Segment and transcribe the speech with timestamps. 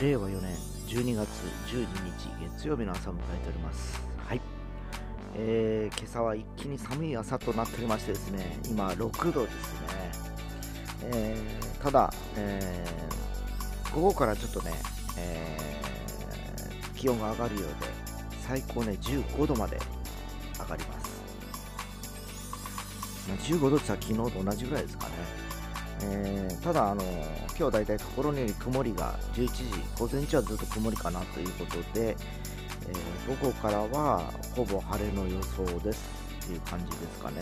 [0.00, 0.54] 令和4年
[0.86, 1.26] 12月
[1.66, 4.00] 12日月曜日の朝を迎えております。
[4.28, 4.40] はい。
[5.34, 9.88] えー、今朝は一気に寒い朝となっておりましてですね、今6度ですね。
[11.02, 14.72] えー、ただ、えー、午後からちょっとね、
[15.18, 17.68] えー、気温が上がるようで、
[18.46, 19.80] 最高ね、15度まで
[20.60, 21.22] 上がります。
[23.28, 25.47] まあ、15度って言ったら昨日と同じぐらいですかね。
[26.02, 27.02] えーただ、あの
[27.56, 29.64] 今日だいたいところに曇りが11時、
[29.98, 32.16] 午前中はずっと曇りかなということで、えー
[33.28, 36.08] 午後からはほぼ晴れの予想です
[36.44, 37.40] っていう感じですかね。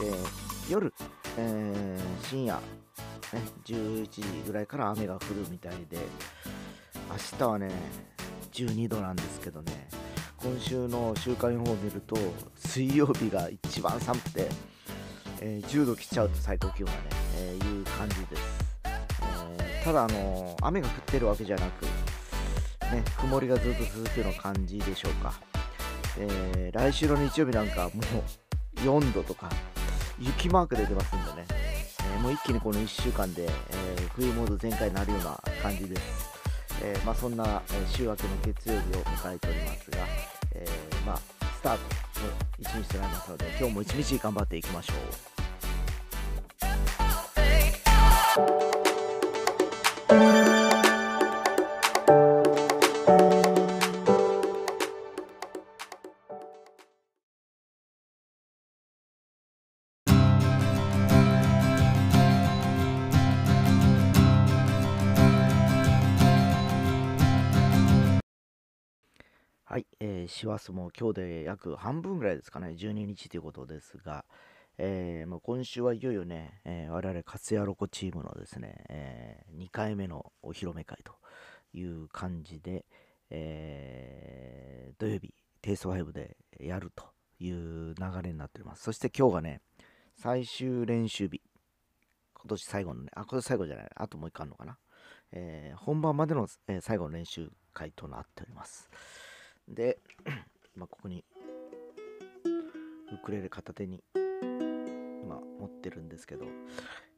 [0.00, 0.92] で夜、
[1.36, 2.60] えー深夜、ね、
[3.64, 5.98] 11時ぐらいから雨が降るみたいで、
[7.10, 7.70] 明日はね、
[8.52, 9.88] 12度なんですけどね、
[10.38, 12.16] 今週の週間予報を見ると、
[12.56, 14.48] 水曜日が一番寒くて、
[15.40, 18.42] えー10度来ちゃうと最高気温がね、えいう感じです。
[18.84, 21.84] えーただ、あの雨が降ってるわけじゃなく、
[22.92, 25.32] ね、曇りがずっと続くような感じでしょうか。
[26.18, 27.90] えー来週の日曜日なんかも
[28.76, 29.48] う4度とか
[30.18, 33.48] 雪マーク出てますんでね、えーもう一気にこの1週間で、え
[34.14, 36.28] 冬モード全開になるような感じです。
[36.82, 39.98] えまあ、そんな、え週明けの月曜日を迎えておりますが、
[40.54, 40.66] え
[41.06, 41.18] まあ、
[41.58, 41.88] スタートの
[42.58, 45.37] 一日となりますので今日も一日頑張っていきましょう。
[69.70, 74.24] はい、えー、師走も今日で約半分ぐらいですかね、12日ということですが、
[74.78, 81.12] えーもう今週はいよいよね、えー我々、カツヤロコチームのですね、え2回目のお披露目会と
[81.74, 82.86] いう感じで、
[83.28, 87.04] えー土曜日、テイスト5でやると
[87.38, 88.84] いう流れになっております。
[88.84, 89.60] そして今日がね、
[90.16, 91.42] 最終練習日、
[92.32, 94.78] 今年最後のね、あ、今年最後じゃない、あともう一回あるのかな。
[95.32, 98.88] えー本番までの、え最後の練習会となっております。
[99.68, 99.98] で、
[100.74, 101.24] まあ、ここに
[103.12, 104.02] ウクレレ片手に
[105.22, 106.46] 今持ってるんですけど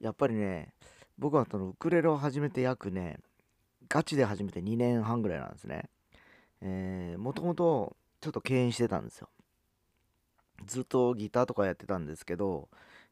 [0.00, 0.72] やっぱりね
[1.18, 3.18] 僕はそのウクレレを始めて約ね
[3.88, 5.88] ガチで始めて2年半ぐらいなんですね。
[6.60, 9.28] えーもともとちょっと敬遠してたんですよ。
[10.66, 12.68] ずっとギターとかやってたんですけど、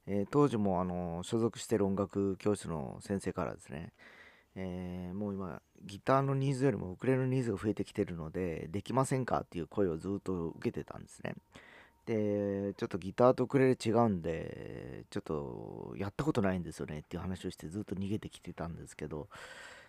[0.06, 3.92] えー当時もあの所属してる音楽教室の先生からですね
[4.56, 11.34] えーもう今ギターのニーズよりもウクレレのニーズが増えてきてるのでできませんかっていう声をずっと受けてたんですね。
[12.06, 19.28] でちょっとギターとウクレレ違うんでちょっとやったことないんですよねっていう話をしてずっと逃げてきてたんですけど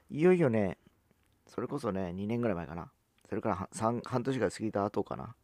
[0.10, 0.78] いよいよね
[1.48, 2.92] それこそね2年ぐらい前かな。
[3.30, 5.36] それから半半年が過ぎた後かな。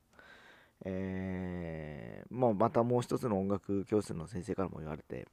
[0.86, 5.28] えーもうまたもう一つの音楽教室の先生からも言われて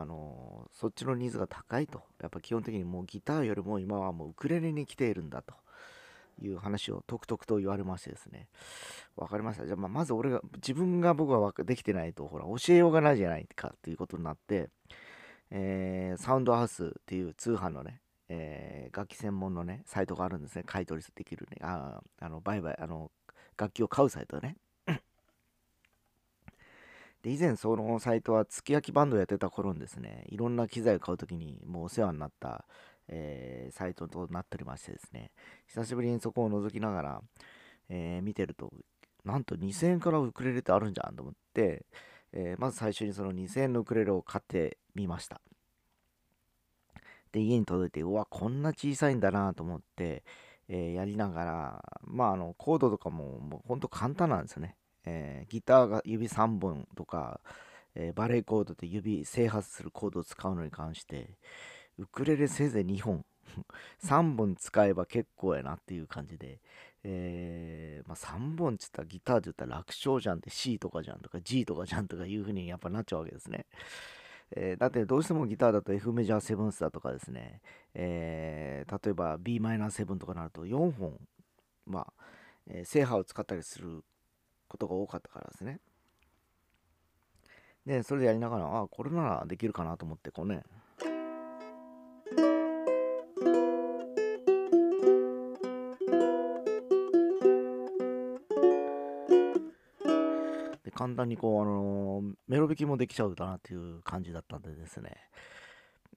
[0.00, 2.02] あのそっちのニーズが高いと。
[2.20, 5.54] やっぱ基本的にもうギターよりも今はもうウクレレに来ているんだと。
[6.42, 8.48] いう話をとくとくと言われましてですね。
[9.16, 9.64] わかりました。
[9.64, 14.68] じゃあままず俺が自分が僕はできてないとほら教えようがないじゃないかということになって、
[15.50, 20.62] えーサウンドハウスっていう通販のねえー楽器専門のねサイトがあるんですね。
[20.66, 21.56] 買い取りできるね。
[21.62, 23.10] ああの売買あの
[23.56, 24.58] 楽器を買うサイトね。
[27.26, 30.22] で以前そのサイトは月焼きバンドやってた頃にですね。
[30.28, 32.66] いろんな機材を買うときにもうお世話になった、
[33.08, 35.32] えーサイトとなっておりましてですね。
[35.66, 37.20] 久しぶりにそこを覗きながら、
[37.88, 38.72] えー見てると
[39.24, 41.84] なんと2000円からウクレレってあるんじゃんと思って、
[42.32, 45.40] えーまず最初にその2000円のウクレレを買ってみました。
[47.32, 50.22] で家に届いてうわこんな小さいんだなと思って、
[50.68, 54.76] えーやりながらまああのコードとかももうほんと簡単なんですよね。
[55.06, 57.40] えーギターが指3本とか、
[57.94, 61.30] えーバレーコードで指整髪するコードを使うのに関して
[61.98, 63.24] ウクレレせいぜい2本
[64.02, 66.60] 3本使えば結構やなっていう感じで、
[67.04, 73.66] えーまあ、3本っつったらギターで言ったら楽勝じゃんって C とかじゃんとか G とかじゃんとかいう風にやっぱなっちゃうわけですね。
[74.52, 77.60] えーだってどうしてもギターだと F メジャーセブンスだとかですね、
[77.94, 81.18] えー例えば b マイナー7とかなると4本、
[81.86, 82.12] まあ
[82.68, 84.04] えー正波を使ったりする
[84.68, 85.80] ことが多かったからですね。
[87.86, 90.62] で、それでやりながら、あこれならできるかなと思って、こうね。
[100.84, 105.16] で簡単にこう、あのーメロ弾きもできちゃうだなっていう感じだったんでですね。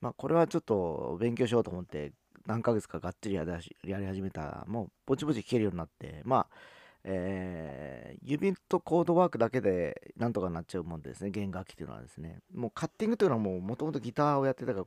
[0.00, 2.12] まあ、これはちょっと勉強しようと思って、
[2.46, 6.56] 何ヶ月かがっつりやり始めたらもうぼちぼち弾けるようになってまあ
[7.04, 11.30] えー、指とコードワークだけでなんとかなっちゃうもんですね。
[11.30, 12.40] 弦楽器っていうのはですね。
[12.54, 14.86] もうカッティングというのはもうもともとギターをやってたから。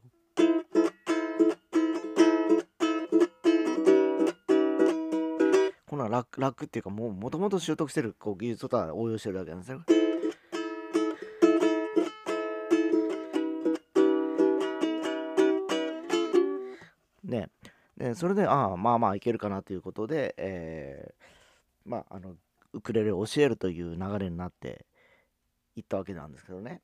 [5.93, 9.79] このラックっていうかもうもともと習得してるこう技術とは応用してるわけなんですね
[17.23, 17.49] ね。
[17.95, 21.23] でそれでああまあまあいけるかなということで、えー、
[21.85, 22.35] まああの
[22.73, 24.85] ウクレレを教えるという流れになって
[25.75, 26.81] いったわけなんですけどね。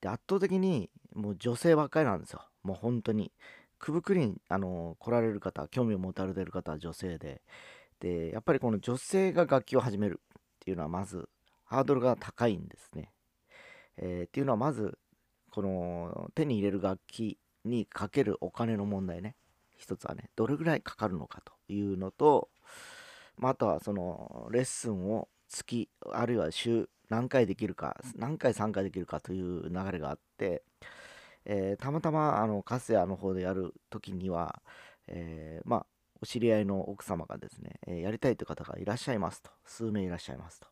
[0.00, 2.42] で圧倒的にもう女性ばっかりなんですよ。
[2.62, 3.32] もう本当に。
[3.78, 7.42] くぶくりにあの来られる方興味を持たれてる方は女性で。
[8.00, 11.28] でやっぱりこの女性が楽器を始めるっていうのはまず
[11.64, 13.10] ハードルが高いんですね、
[13.96, 14.98] えー、っていうのはまず
[15.50, 19.34] この手に入れる楽器にかけるお金の問題ね。
[19.78, 22.48] 一つはねどれぐらいかかるのかというのと、
[23.38, 30.62] まあ、あとはそのレッスンを月あるいは週何回できるか何回3回できるかという流れがあって、
[31.44, 34.60] えー、たまたまあのカスヤの方でやる時には、
[35.06, 35.86] えー、まあ
[36.22, 40.66] お知り合いの奥様がですね、えー、やりたいという方がいらっしゃいますと数名いらっしゃいますと。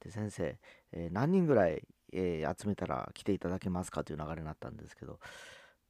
[0.00, 0.58] で先生、
[0.92, 1.82] え何人ぐらい、
[2.12, 5.18] え集めたら来ていただけますかという流れになったんですけど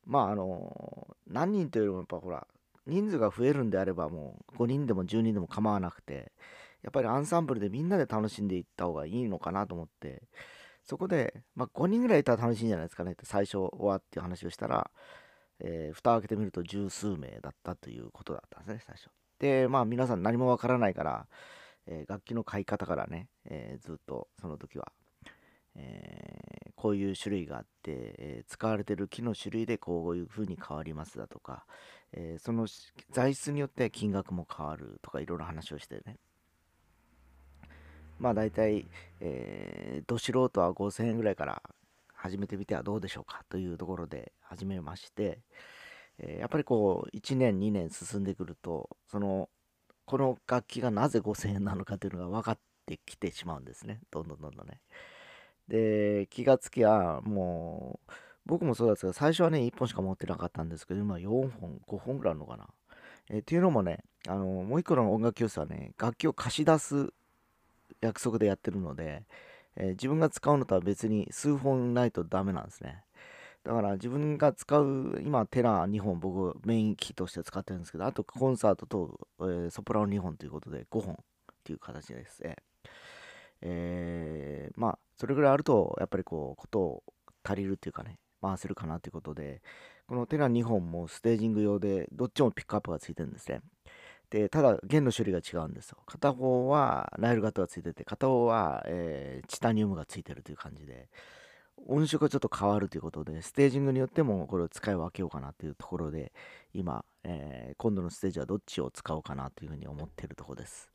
[0.07, 2.47] まああの何人というよりもやっぱほら
[2.87, 6.33] 人数が増えるんであればもう5人でも10人でも構わなくて
[6.83, 10.23] やっぱりアンサンブルでみんなで楽しんでいった方がいいのかなと思って
[10.85, 14.89] そこで、まあ、5人ぐらいいたら楽しいんじゃないですかねって最初はっていう話をしたら、
[15.59, 19.11] えー、蓋を開けてみると十数名だったということだったんですね最初。
[19.39, 21.27] でまあ皆さん何もわからないから、
[21.87, 24.93] えー、楽器の買い方からね、えー、ずっとその時は
[25.77, 31.65] えー、こういう種類があって、えー、使われてる木の種類でこういう風に変わりますだとか、
[32.13, 32.67] えー、その
[33.13, 36.17] 材質によって金額も変わるとかいろいろ話をしてね
[38.19, 38.87] まあ大体、
[39.21, 41.63] えー、ど素人は5000円ぐらいから
[42.15, 45.39] 始めてみてはどうでしょうかというところで始めまして、
[46.19, 49.51] えやっぱりこう1年2年進んでくるとその
[50.07, 54.81] この楽器がなぜ5000円なのかというのが分かってきてしまうんですねどんどんどんどんね。
[55.69, 58.13] で、気がつきゃ、もう、
[58.47, 62.69] 僕もそうですけど、最初はね、1本しか持ってなかったんですけど、今4本、5本ぐらいあるのかな。
[63.29, 67.13] え、っていうのもね、あの、もう一個の音楽教室はね、楽器を貸し出す
[68.01, 69.25] 約束でやってるので、
[69.77, 73.03] えー、自分が使うのとは別に数本ないとダメなんですね。
[73.65, 81.17] だから自分が使う、今テラー2本僕メインキーとして使ってるんですけど、あとコンサートと、えー、ソプラノ2本ということで5本っ
[81.65, 82.57] ていう形ですね。
[83.63, 87.03] えー、まあそれぐらいあるとやっぱりこうことを
[87.45, 89.63] 足りるっていうかね回せるかなということで
[90.07, 93.61] このテラ2本もステージング用でどっちもピックアップがついてるんですね。
[94.31, 95.99] でただ弦の種類が違うんですよ。
[96.07, 101.09] 片方はナイル型がついてて片方は、えー、チタニウムがついてるという感じで
[101.87, 106.33] 音色がちょっと変わるということでステージングによってもこれを使い分けようかなというところで
[106.75, 110.91] 今、えー、今度のステージはどっちを使おうかなというふうに思っているところです。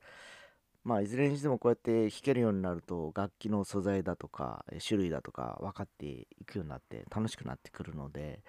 [0.83, 8.41] まあ、いずれにしてもこうやって弾けるようになると楽器の素材だとか種類だとか分かっていくようになって楽しくなってくるので、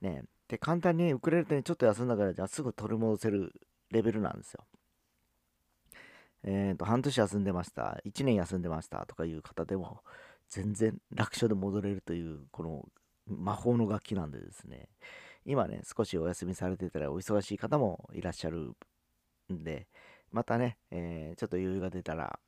[0.00, 3.52] ね、で簡単にウクレレでちょっと休んだからじゃあすぐ取り戻せる
[3.90, 4.64] レベルなんですよ。
[6.44, 10.02] えーと、半年休んでました1年休んでましたとかいう方でも
[10.48, 12.88] 全然楽勝で戻れるというこの
[13.26, 14.88] 魔法の楽器なんでですね
[15.44, 18.72] 今ね少しお休みされてたらお忙しい方もいらっしゃる
[19.52, 19.88] んで、
[20.30, 22.38] またね、えー、ちょっと余裕が出たら、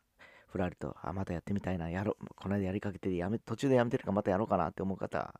[0.48, 5.34] ふらりと、あ、またやってみたいな、やろう、この間やりかけてやめ、途中でやめてるからまたやろうかなって思う方、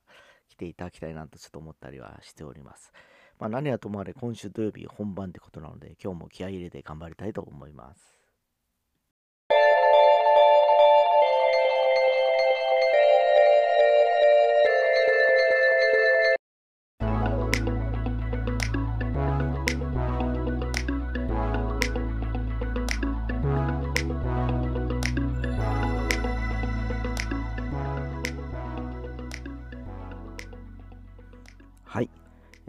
[0.49, 2.92] 来ていただきたいなとちょっと思ったりはしております。
[3.38, 8.20] まあ何はともあれ、今週土曜日本番ってことなので、今日も気合い入れて頑張りたいと思います。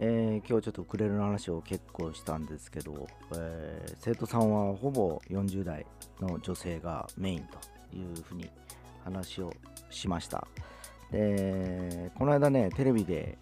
[0.04, 3.06] えー、今日ちょっとウクレレの話を結構したんですけど、
[3.36, 5.86] えー、生徒さんはほぼ40代
[6.20, 8.50] の女性がメインというふうに
[9.04, 9.54] 話を
[9.90, 10.48] しました。
[11.12, 13.38] でこの間ねテレビで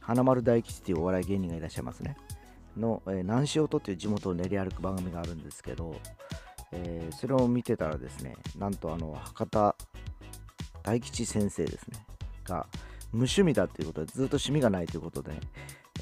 [0.00, 2.14] 花丸大吉っていうお笑い芸人がいらっしゃいますね。
[2.76, 5.96] の、えー、南塩とっていう地元を練り歩く番組があるんですけど、
[6.72, 9.74] えー、それを見てたらですねなんとあの博多
[10.82, 12.04] 大吉先生ですね
[12.44, 12.66] が
[13.12, 15.40] 無趣味だっていうことでずっと趣味がないということで、ね、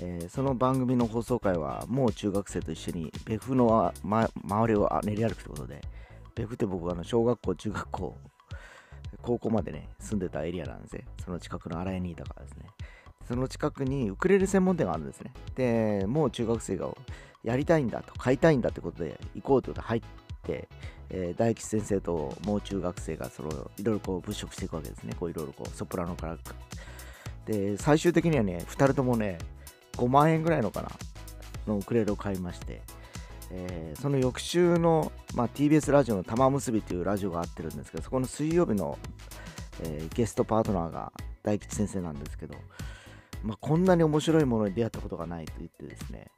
[0.03, 5.81] えー、その番組の放送回はもう中学生と一緒に別府の、ま、周りを練り歩くということで
[6.35, 8.17] 別府って僕はあの小学校中学校
[9.21, 11.05] 高校までね住んでたエリアなんですね。
[11.23, 12.67] その近くの新井にいたからですね。
[13.29, 15.33] その近くにウクレレ専門店があるんですね。
[15.55, 16.89] でもう中学生が
[17.45, 20.03] やりたいんだと買いたいんだってことで行こうということで入っ
[20.43, 20.69] て、
[21.11, 25.15] えー、大吉先生ともう中学生がそのいろいろこう物色していくわけですね。
[25.19, 26.39] こういろいろこうソプラノから。
[27.47, 29.39] で最終的にはね2人ともね
[30.01, 30.91] 5万円ぐらいのかな
[31.67, 32.81] のウクレレを買いまして、
[33.51, 38.99] えー、その翌週の、まあ、TBS ラジオの玉結びというラジオがあってるんですけどそこの水曜日の、
[39.83, 42.55] えー、ゲストパートナーが大吉先生なんですけど、
[43.43, 46.29] まあ、こんなに面白いものに出会ったことがないと言ってですね、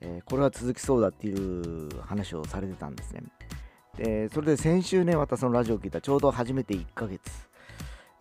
[0.00, 3.22] えー、これは続きそうだっていう話をされてたんですね。
[3.96, 7.20] でそれで先週ねまたそのラジオを聞いたちょうど初めて1ヶ月、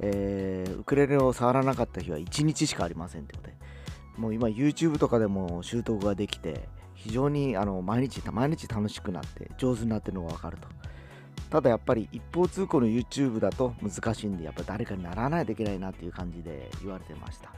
[0.02, 3.61] えー、ウクレレを触らなかった日は1日しかありませんってことで
[4.22, 10.68] もう今 YouTube とかでも習得ができて非常にあの毎日毎日楽しくなって上手になってるのが分かると。
[11.50, 17.46] ただやっぱり一方通行の YouTube だと難しいんでやっぱ誰かにならないといけないなっていう感じで言われてました。
[17.46, 17.52] や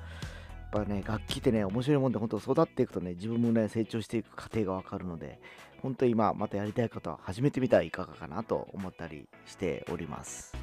[0.82, 5.42] っぱね楽器ってね面白いもんで本当育っていくとね自分もね成長していく過程が分かるので
[5.82, 10.54] 本当今またやりたいことは始めてみたらいかがかなと思ったりしております。